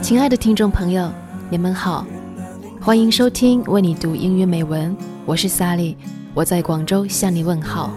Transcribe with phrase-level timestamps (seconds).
[0.00, 1.10] 亲爱的听众朋友，
[1.48, 2.06] 你们好，
[2.80, 4.94] 欢迎收听为你读英语美文，
[5.24, 5.96] 我是 Sally，
[6.34, 7.94] 我在广州向你问好。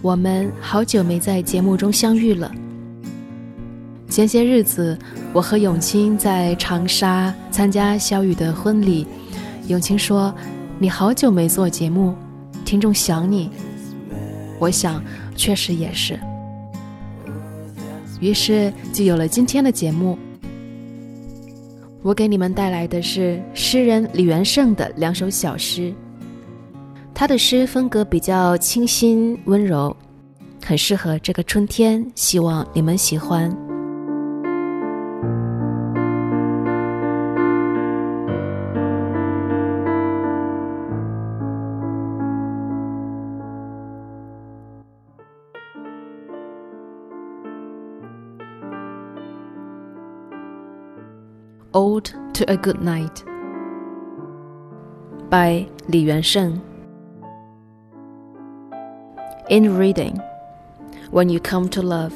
[0.00, 2.52] 我们好久没在节目中相遇了。
[4.08, 4.96] 前些日子，
[5.32, 9.06] 我和永清在长沙参加小雨的婚礼。
[9.66, 10.32] 永清说
[10.78, 12.14] ：“你好久没做节目，
[12.64, 13.50] 听众想你。”
[14.58, 15.02] 我想，
[15.36, 16.18] 确实也是。
[18.20, 20.18] 于是就有了今天的节目。
[22.02, 25.92] 我给你们带来的是诗人李元胜的两首小诗。
[27.14, 29.96] 他的诗风格比较清新温柔，
[30.64, 33.54] 很适合这个春天，希望你们喜欢。
[51.76, 53.24] Ode to a Good Night
[55.28, 56.62] by Li Yuansheng.
[59.50, 60.16] In reading,
[61.10, 62.14] when you come to love,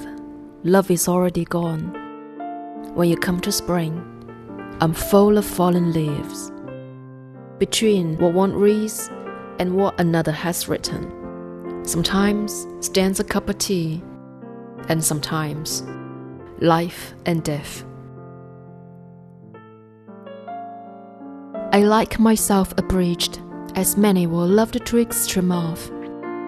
[0.62, 1.92] love is already gone.
[2.94, 3.98] When you come to spring,
[4.80, 6.52] I'm full of fallen leaves.
[7.58, 9.10] Between what one reads
[9.58, 14.04] and what another has written, sometimes stands a cup of tea,
[14.88, 15.82] and sometimes
[16.60, 17.84] life and death.
[21.77, 23.39] I like myself abridged,
[23.75, 25.89] as many will love the tricks trim off.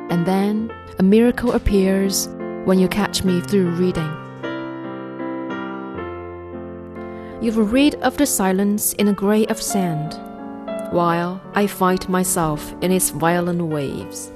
[0.10, 2.30] And then a miracle appears
[2.66, 4.10] when you catch me through reading.
[7.42, 10.20] You will read of the silence in a grey of sand,
[10.92, 14.32] while I find myself in its violent waves.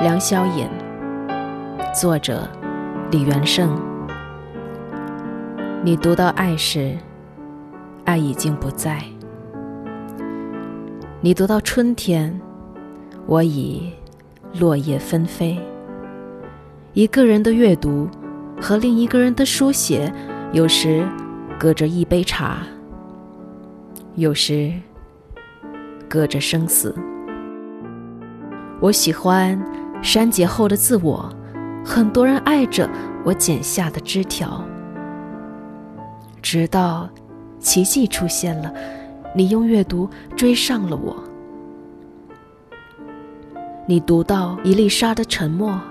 [0.00, 0.68] 梁萧衍，
[1.92, 2.48] 作者
[3.10, 3.91] 李元胜。
[5.85, 6.97] 你读到爱时，
[8.05, 8.99] 爱已经不在；
[11.19, 12.39] 你读到春天，
[13.25, 13.91] 我已
[14.57, 15.59] 落叶纷飞。
[16.93, 18.07] 一个人的阅读
[18.61, 20.09] 和另一个人的书写，
[20.53, 21.05] 有时
[21.59, 22.59] 隔着一杯茶，
[24.15, 24.71] 有时
[26.07, 26.95] 隔着生死。
[28.79, 29.61] 我喜欢
[30.01, 31.29] 删节后的自我，
[31.83, 32.89] 很多人爱着
[33.25, 34.63] 我剪下的枝条。
[36.53, 37.09] 直到
[37.57, 38.71] 奇迹出现了，
[39.33, 41.15] 你用阅读追上了我。
[43.87, 45.81] 你读到伊丽莎的沉默，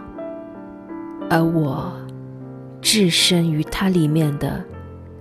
[1.29, 1.93] 而我
[2.81, 4.63] 置身于它里面的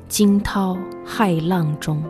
[0.08, 2.04] 惊涛骇浪中。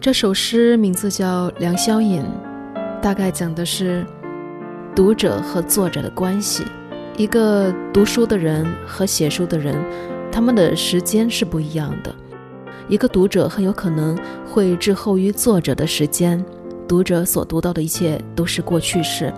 [0.00, 2.22] 这首诗名字叫《梁宵引》，
[3.02, 4.02] 大概讲的是。
[4.94, 6.64] 读者和作者的关系，
[7.16, 9.74] 一个读书的人和写书的人，
[10.30, 12.14] 他们的时间是不一样的。
[12.88, 14.16] 一个读者很有可能
[14.46, 16.44] 会滞后于作者的时间，
[16.86, 19.32] 读者所读到的一切都是过去式。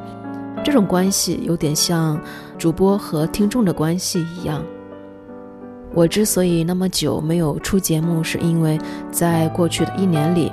[0.64, 2.20] 这种关系有点像
[2.58, 4.60] 主播和听众的关系一样。
[5.94, 8.76] 我之所以那么久没有出节目，是因为
[9.12, 10.50] 在过去的一年里，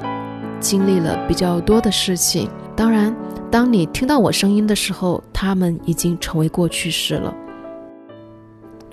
[0.60, 2.48] 经历了比较多的事情。
[2.76, 3.16] 当然。
[3.52, 7.34] 当你听到我声音的时候，他们已经成为过去式了。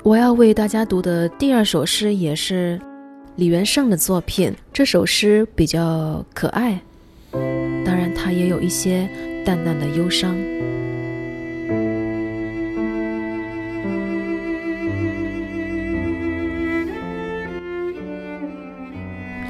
[0.05, 2.81] 我要为大家读的第二首诗也是
[3.35, 4.55] 李元胜的作品。
[4.73, 6.81] 这首诗比较可爱，
[7.85, 9.09] 当然它也有一些
[9.45, 10.37] 淡淡的忧伤。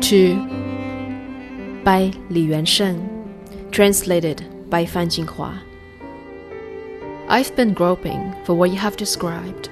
[0.01, 0.35] 去
[1.85, 2.97] ，by 李元胜
[3.73, 5.61] ，translated。by Fan Jinghua.
[7.29, 9.69] I've been groping for what you have described.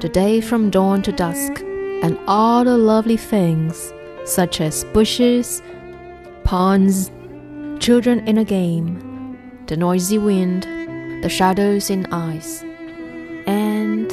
[0.00, 1.60] The day from dawn to dusk,
[2.02, 3.92] and all the lovely things,
[4.24, 5.60] such as bushes,
[6.44, 7.10] ponds,
[7.80, 10.62] children in a game, the noisy wind,
[11.22, 12.62] the shadows in ice,
[13.46, 14.10] and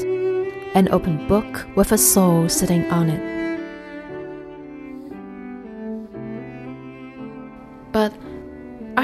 [0.75, 3.23] an open book with a soul sitting on it.
[7.93, 8.11] But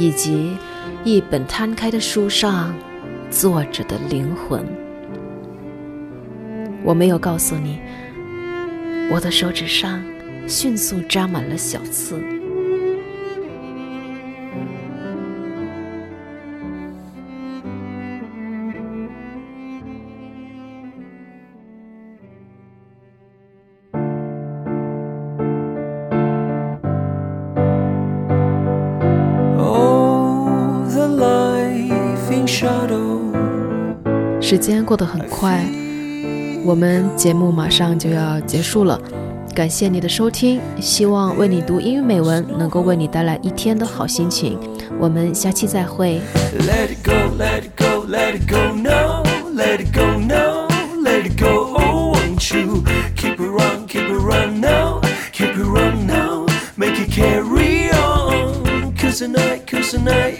[0.00, 0.56] 以及
[1.04, 2.74] 一本摊开的书上
[3.28, 4.64] 坐着的灵魂。
[6.82, 7.78] 我没有告诉你，
[9.12, 10.02] 我的手指上
[10.48, 12.18] 迅速扎满了小刺。
[34.50, 35.64] 时间过得很快，
[36.64, 39.00] 我们节目马上就要结束了。
[39.54, 44.58] 感谢你的收听，希望为你读英语美文能够为你带来一天的好心情。
[44.98, 46.20] 我们下期再会。
[59.00, 60.38] Cause tonight, cause tonight